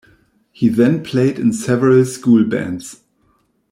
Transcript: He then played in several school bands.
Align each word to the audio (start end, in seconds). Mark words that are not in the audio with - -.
He 0.51 0.67
then 0.67 1.03
played 1.03 1.37
in 1.37 1.53
several 1.53 2.03
school 2.05 2.43
bands. 2.43 3.03